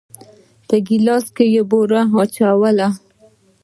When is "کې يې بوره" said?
1.35-2.01